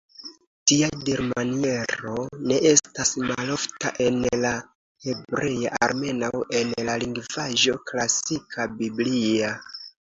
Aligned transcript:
Tia 0.69 0.87
dirmaniero 1.09 2.13
ne 2.51 2.57
estas 2.71 3.13
malofta 3.27 3.93
en 4.07 4.19
la 4.47 4.55
hebrea, 5.09 5.75
almenaŭ 5.91 6.35
en 6.63 6.77
la 6.91 7.01
lingvaĵo 7.07 7.81
klasika, 7.93 8.71
biblia. 8.83 9.57